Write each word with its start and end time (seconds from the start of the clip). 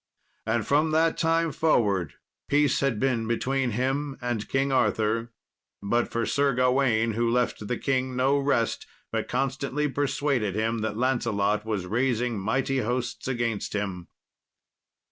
And 0.47 0.65
from 0.65 0.89
that 0.97 1.15
time 1.15 1.51
forward 1.51 2.15
peace 2.47 2.79
had 2.79 2.99
been 2.99 3.27
between 3.27 3.69
him 3.77 4.17
and 4.19 4.49
King 4.49 4.71
Arthur, 4.71 5.29
but 5.79 6.09
for 6.09 6.25
Sir 6.25 6.55
Gawain, 6.55 7.11
who 7.11 7.29
left 7.29 7.67
the 7.67 7.77
king 7.77 8.15
no 8.15 8.39
rest, 8.39 8.87
but 9.11 9.27
constantly 9.27 9.87
persuaded 9.87 10.55
him 10.55 10.79
that 10.79 10.97
Lancelot 10.97 11.65
was 11.65 11.85
raising 11.85 12.39
mighty 12.39 12.79
hosts 12.79 13.27
against 13.27 13.73
him. 13.73 14.07